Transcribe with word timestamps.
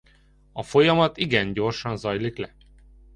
A 0.53 0.63
folyamat 0.63 1.17
igen 1.17 1.53
gyorsan 1.53 1.95
zajlik 1.97 2.37
le. 2.37 2.55